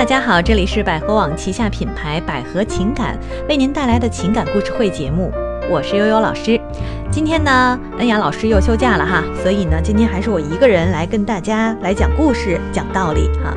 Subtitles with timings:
[0.00, 5.30] 大家好，这里是百合网旗下品牌百合情感为您带来的情感故事会节目，
[5.70, 6.58] 我是悠悠老师。
[7.12, 13.54] 今天呢，恩雅老师又休假了哈，所以呢，今天还是我一个人来跟大家来讲故事、讲道理哈。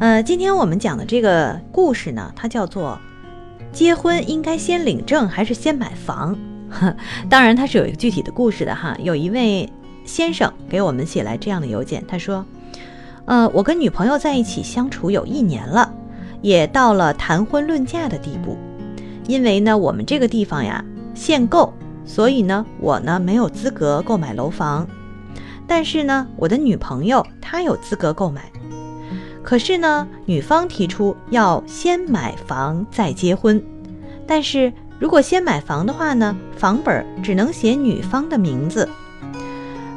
[0.00, 2.98] 呃，今天我们讲的这个故事呢，它叫做
[3.70, 6.34] “结婚应该先领证还是先买房”。
[7.28, 8.96] 当然，它是有一个具体的故事的哈。
[8.98, 9.70] 有一位。
[10.04, 12.44] 先生给我们写来这样的邮件，他说
[13.24, 15.92] ：“呃，我跟女朋友在一起相处有一年了，
[16.40, 18.56] 也到了谈婚论嫁的地步。
[19.26, 20.84] 因为呢，我们这个地方呀
[21.14, 21.72] 限购，
[22.04, 24.86] 所以呢，我呢没有资格购买楼房。
[25.66, 28.50] 但是呢，我的女朋友她有资格购买。
[29.42, 33.62] 可是呢，女方提出要先买房再结婚。
[34.26, 38.88] 但是如果先买房的话呢，房本只能写女方的名字。”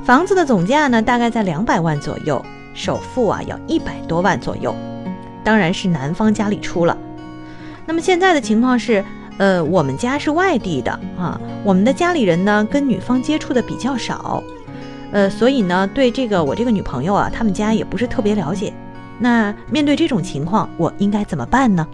[0.05, 2.39] 房子的总价呢，大概在两百万左右，
[2.75, 4.75] 首付啊要一百多万左右，
[5.43, 6.95] 当然是男方家里出了。
[7.87, 9.03] 那么现在的情况是，
[9.39, 14.43] 呃，我们家是外地的啊，我们的家里人呢跟女方接触的比较少，
[15.11, 18.71] 呃，所以呢对这个我这个女朋友啊，他们家也不是特别了解。
[19.17, 21.87] 那面对这种情况，我应该怎么办呢？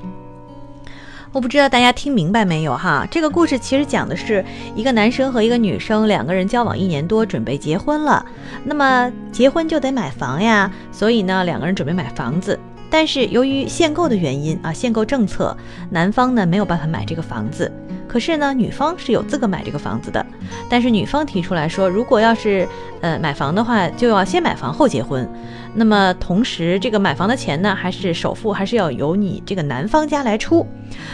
[1.33, 3.07] 我不知道大家听明白没有哈？
[3.09, 4.43] 这个故事其实讲的是
[4.75, 8.25] 一个男生和一个女生两个人交往一年多，准备结婚了。
[8.65, 12.59] 那么结婚就得买房呀，所以呢两个人准备买房子。
[12.89, 15.55] 但是由于限购的原因啊，限购政策，
[15.89, 17.71] 男方呢没有办法买这个房子。
[18.09, 20.25] 可是呢，女方是有资格买这个房子的。
[20.69, 22.67] 但是女方提出来说，如果要是
[23.01, 25.27] 呃买房的话，就要先买房后结婚。
[25.73, 30.67] 那么同时，这个买房的钱呢，还是首付还是要由你这个男方家来出。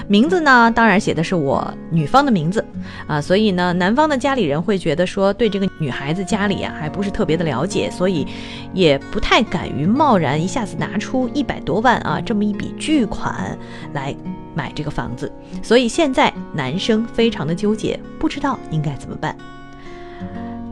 [0.08, 2.66] 名字呢，当然写的是我女方的名字
[3.06, 3.22] 啊。
[3.22, 8.26] 所以呢，男方的家里人会觉得说，对这个女孩子家里啊，还不是特别的了解，所以
[8.74, 13.56] 也不太敢于贸然一下子拿出一百多万啊这么一笔巨款
[13.94, 14.16] 来。
[14.58, 15.32] 买这个房子，
[15.62, 19.38] 所以现在男生非常的纠结，不知道应该怎么办。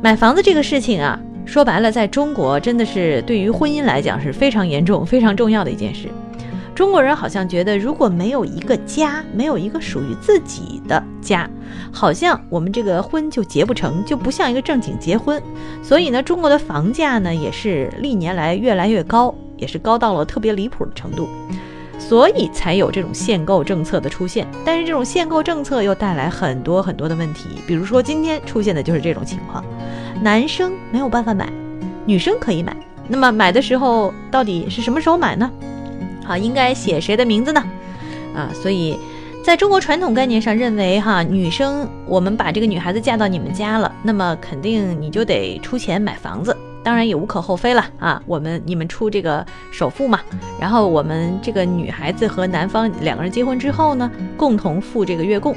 [0.02, 6.10] 买房子这个事情啊，说白了，在中国真的是对于婚姻来讲是非常严重、非常重要的一件事。
[6.74, 11.50] 中国人好像觉得，如果没有一个家，没有一个属于自己的家，
[11.90, 15.42] 好像我们这个婚就结不成，就不像一个正经结婚。
[15.82, 21.30] 所以呢，中国的房价呢，也是历年来越来越高，也是高到了特别离谱的程度。
[21.98, 29.64] 所以才有这种限购政策的出现，但是这种限购政策又带来很多很多的问题，比如说今天出现的就是这种情况，
[30.22, 31.50] 男生没有办法买，
[32.06, 32.76] 女生可以买，
[33.08, 35.50] 那么买的时候到底是什么时候买呢？
[36.24, 37.64] 好，应该写谁的名字呢？
[38.36, 39.00] 啊，所以
[39.44, 46.56] 在中国传统概念上认为，哈，女生我们把这个女孩子嫁到你们家了，那么肯定你就得出钱买房子。
[46.86, 50.20] 当然也无可厚非了啊，我们你们出这个首付嘛，
[50.62, 55.56] 然后我们这个女孩子和男方两个人结婚之后呢，共同付这个月供。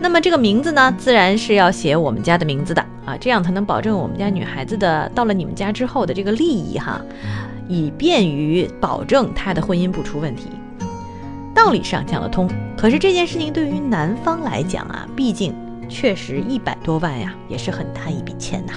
[0.00, 7.02] 那么这个名字呢，自然是要写我们家的名字的啊，这样才能保证我们家女孩子的到了你们家之后的这个利益哈，
[7.68, 10.48] 以便于保证她的婚姻不出问题。
[11.54, 12.48] 道理上讲得通，
[12.78, 15.54] 可是这件事情对于男方来讲啊，毕竟
[15.86, 18.72] 确实一百多万呀，也是很大一笔钱呐。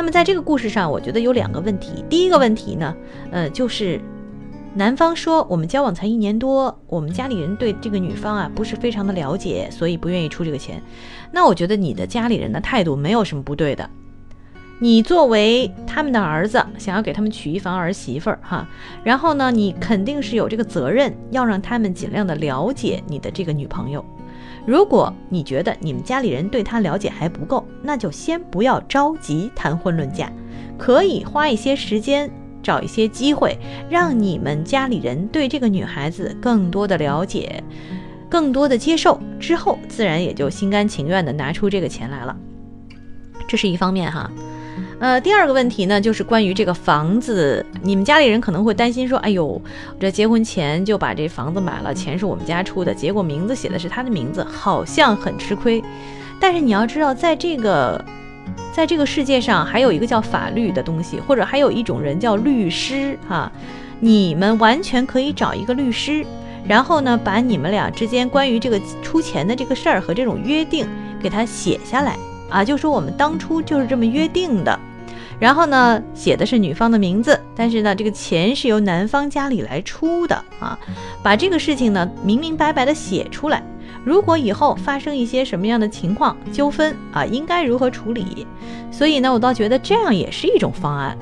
[0.00, 2.02] 那么在这个故事上，我觉得有两个问题。
[2.08, 2.96] 第一个问题呢，
[3.30, 4.00] 呃，就是
[4.72, 10.82] 男方说我们交往才一年多，我们家里人对这个女方啊不是非常的了解，所以不愿意出这个钱。
[11.30, 13.90] 那我觉得你的家里人的态度没有什么不对的。
[14.78, 18.66] 你作为他们的儿子，想要给他们娶一房儿媳妇儿哈，
[19.04, 24.02] 然后呢，你肯定是有这个责任，要让他们尽量的了解你的这个女朋友。
[24.70, 30.32] 如果你觉得你们家里人对他了解还不够，那就先不要着急谈婚论嫁，
[30.78, 32.30] 可以花一些时间，
[32.62, 33.58] 找一些机会，
[33.88, 37.64] 让你们家里人对这个女孩子更多的了解，
[38.28, 42.36] 更多的接受之后，自然也就心甘情愿的拿出这个钱来了。
[43.48, 44.30] 这是一方面哈。
[45.00, 49.58] 呃，第二个问题呢，就是关于这个房子，你们家里人可能会担心说，哎呦，
[49.98, 55.82] 这结婚前就把这房子买了，钱是我们家出的，结果名字写的是他的名字，好像很吃亏。
[56.38, 58.04] 但是你要知道，在这个，
[58.74, 63.50] 在这个世界上，还有一个叫法律的东西，或者还有一种人叫律师哈，
[64.00, 66.22] 你们完全可以找一个律师，
[66.68, 70.86] 然后呢，把你们俩之间关于这个出钱的这个事儿和这种约定
[71.22, 72.18] 给他写下来
[72.50, 74.78] 啊，就说我们当初就是这么约定的。
[75.40, 80.78] 然后呢，写的是女方的名字，但是呢，这个钱是由男方家里来出的啊。
[81.22, 83.62] 把这个事情呢明明白白的写出来，
[84.04, 88.46] 如果以后发生一些什么样的情况纠纷啊，应该如何处理？
[88.92, 91.16] 所以呢，我倒觉得这样也是一种方案。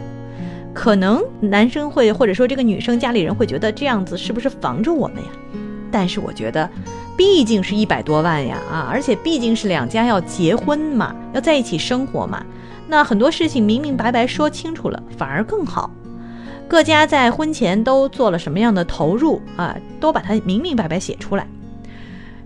[0.75, 5.31] 可能男生会或者说这个女生家里人会觉得这样子是不是防着我们呀？
[5.91, 6.69] 但是我觉得，
[7.17, 12.45] 毕竟是一百多万呀啊，而且毕竟是两家要结婚嘛，要在一起生活嘛，
[12.89, 15.91] 那很多事情明明白白说清楚了，反而更好。
[16.67, 21.47] 各家在婚前都做了什么样的投入啊，都把它明明白白写出来。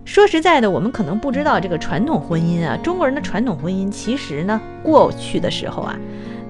[0.05, 5.97] 说实在的，我们可能不知道这个传统婚姻啊，中国人的传统婚姻其实呢，过去的时候啊，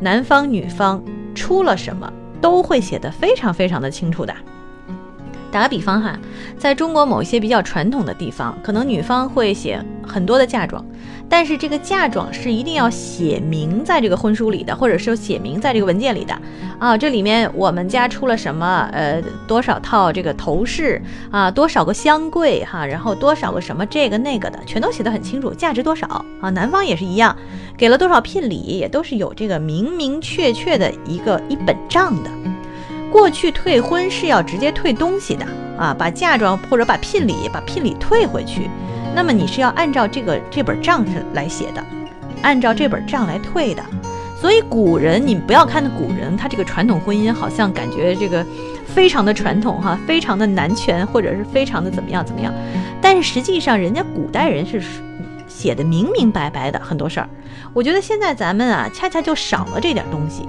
[0.00, 1.02] 男方女方
[1.34, 2.10] 出了什么
[2.40, 4.34] 都会写得非常非常的清楚的。
[5.52, 6.18] 打个比方哈，
[6.58, 10.82] 在中国某一些比较传统的地方，可能女方会写很多的嫁妆，
[11.28, 16.34] 但是这个嫁妆是一定要写明在这个婚书里的，或者说写明在这个文件里的
[16.78, 16.96] 啊。
[16.96, 18.88] 这里面我们家出了什么？
[18.92, 21.00] 呃，多少套这个头饰
[21.30, 26.06] 啊，多少个香柜哈，然后多少个什么这个那个的，全都写得很清楚，价值多少
[26.40, 26.48] 啊？
[26.48, 27.36] 男方也是一样，
[27.76, 32.30] 给了多少聘礼，也都是有这个明明确确的一个一本账的。
[33.12, 35.46] 过去退婚是要直接退东西的
[35.78, 38.70] 啊，把嫁妆或者把聘礼，把聘礼退回去。
[39.14, 41.84] 那么你是要按照这个这本账是来写的，
[42.40, 43.84] 按照这本账来退的。
[44.40, 48.44] 所以古人，你不要看古人，他这个传统婚姻好像感觉这个
[48.86, 52.52] 非常的传统哈，非常的男权或者是非常的怎么样怎么样。
[53.00, 54.82] 但是实际上，人家古代人是
[55.46, 57.28] 写的明明白白的很多事儿。
[57.74, 60.46] 我觉得现在咱们啊，恰恰就少了这点东西。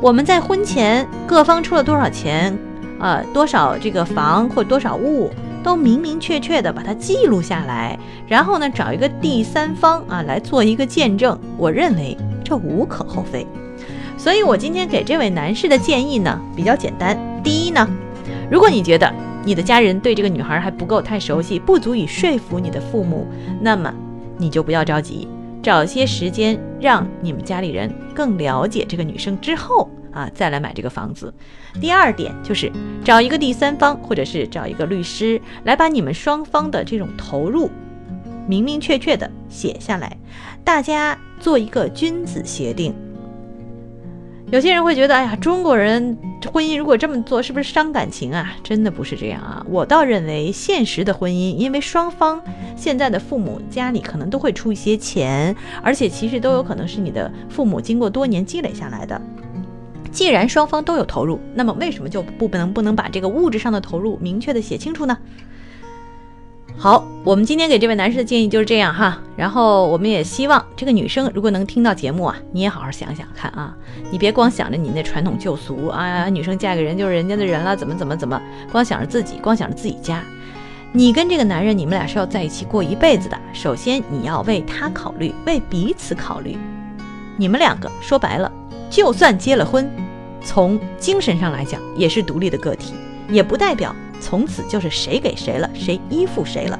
[0.00, 2.56] 我们在婚前各方出了多少钱，
[3.00, 5.30] 呃，多少这个房或多少物，
[5.64, 7.98] 都明明确确的把它记录下来，
[8.28, 11.36] 然后呢，找一个第三方啊来做一个见证。
[11.56, 13.46] 我认为这无可厚非。
[14.18, 17.18] 所以我今天给这位男士的建议呢比较简单。
[17.42, 17.88] 第一呢，
[18.50, 19.12] 如果你觉得
[19.44, 23.26] 你的家人对这个女孩还不够太熟悉，不足以说服你的父母，
[23.60, 23.92] 那么
[24.36, 25.26] 你就不要着急。
[25.66, 31.34] 找些时间让你们家里人更了解这个女生之后啊，再来买这个房子。
[31.80, 32.70] 第二点就是
[33.04, 37.68] 找一个第三方，或者是找一个律师来把你们双方的这种投入
[38.46, 40.16] 明明确确的写下来，
[40.62, 42.94] 大家做一个君子协定。
[44.52, 46.16] 有些人会觉得，哎呀，中国人
[46.52, 48.54] 婚姻如果这么做，是不是伤感情啊？
[48.62, 49.66] 真的不是这样啊！
[49.68, 52.40] 我倒认为，现实的婚姻，因为双方
[52.76, 59.20] 现在的父母家里可能都会出一些钱，而且其实都有可能是你的父母经过多年积累下来的。
[60.12, 65.18] 既然双方都有投入，那么为什么就不能不能把这个物质上的投入明确的写清楚呢？
[66.78, 69.18] 好，我们今天给这位男士的建议就是这样哈。
[69.34, 73.74] 然后我们也希望这个女生如果能听到节目啊，你也好好想想看啊，
[74.10, 78.40] 你别光想着你那传统旧俗啊，女生嫁给人就是人家的人了，怎么怎么怎么，
[78.70, 80.22] 光想着自己，光想着自己家。
[80.92, 83.38] 你跟这个男人，你们俩是要在一起过一辈子的。
[83.54, 86.58] 首先你要为他考虑，为彼此考虑。
[87.38, 88.52] 你们两个说白了，
[88.90, 89.90] 就算结了婚，
[90.42, 92.94] 从精神上来讲也是独立的个体，
[93.30, 93.96] 也不代表。
[94.20, 96.78] 从此就是谁给谁了，谁依附谁了。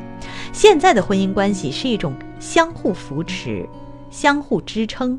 [0.53, 3.69] 现在的婚姻关系是一种相互扶持、
[4.11, 5.19] 相互支撑、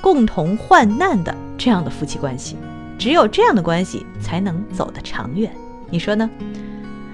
[0.00, 2.56] 共同患难的这样的夫妻关系。
[2.98, 5.50] 只有这样的关系才能走得长远，
[5.90, 6.28] 你说呢？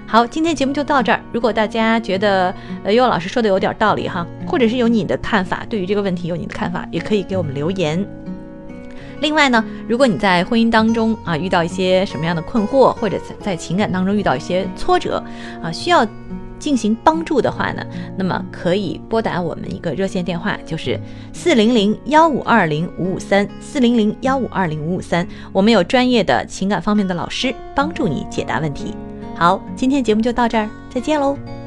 [0.07, 1.21] 好，今天节目就到这儿。
[1.33, 8.07] 如果大家觉得呃尤老师说的有点道理哈，或者是有你的看法，对于这个问题有你的看法，也可以给我们留言。
[9.21, 15.23] 另外呢，如果你在婚姻当中啊遇到一些什么样的困惑，或者在情感当中遇到一些挫折
[15.63, 16.07] 啊，需要
[16.59, 17.85] 进行帮助的话呢，
[18.17, 20.99] 那么可以拨打我们一个热线电话，就是
[21.33, 28.95] 四零零幺五二零五五三四零零幺五二零五五三，我们有专业的情感方面的老师帮助你解答问题。
[29.37, 31.58] 好，今天节目就到这儿，再见喽。